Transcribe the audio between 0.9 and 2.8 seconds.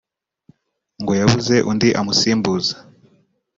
ngo yabuze undi amusimbuza